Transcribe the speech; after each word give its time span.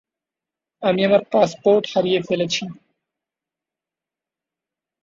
আমি 0.83 1.01
আমার 1.07 1.21
পাসপোর্ট 1.31 1.83
হারিয়ে 1.93 2.19
ফেলেছি। 2.27 2.63